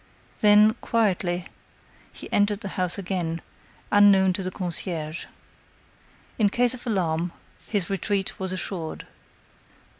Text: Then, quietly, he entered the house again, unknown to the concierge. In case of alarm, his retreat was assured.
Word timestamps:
Then, 0.39 0.73
quietly, 0.81 1.45
he 2.11 2.27
entered 2.33 2.61
the 2.61 2.69
house 2.69 2.97
again, 2.97 3.39
unknown 3.91 4.33
to 4.33 4.41
the 4.41 4.49
concierge. 4.49 5.27
In 6.39 6.49
case 6.49 6.73
of 6.73 6.87
alarm, 6.87 7.31
his 7.67 7.87
retreat 7.87 8.39
was 8.39 8.51
assured. 8.51 9.05